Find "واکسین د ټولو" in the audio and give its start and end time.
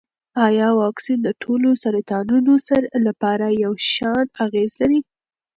0.81-1.69